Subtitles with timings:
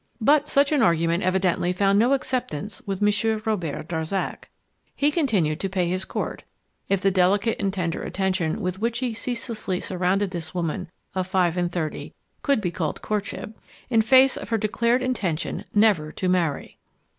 [0.19, 4.49] But such an argument evidently found no acceptance with Monsieur Robert Darzac.
[4.95, 6.43] He continued to pay his court
[6.89, 11.55] if the delicate and tender attention with which he ceaselessly surrounded this woman of five
[11.55, 13.51] and thirty could be called courtship
[13.91, 16.79] in face of her declared intention never to marry.